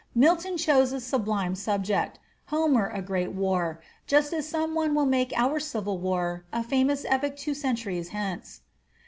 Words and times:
Milton 0.15 0.57
chose 0.57 0.91
a 0.93 0.99
sublime 0.99 1.53
subject, 1.53 2.17
Homer 2.45 2.87
a 2.87 3.03
great 3.03 3.33
war, 3.33 3.79
just 4.07 4.33
as 4.33 4.49
some 4.49 4.73
one 4.73 4.95
will 4.95 5.05
make 5.05 5.31
our 5.37 5.59
civil 5.59 5.99
war 5.99 6.43
a 6.51 6.63
famous 6.63 7.05
epic 7.07 7.37
two 7.37 7.53
centuries 7.53 8.09
hence. 8.09 8.61